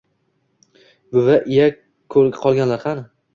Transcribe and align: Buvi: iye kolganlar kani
Buvi: 1.11 1.35
iye 1.57 1.67
kolganlar 2.17 2.83
kani 2.89 3.07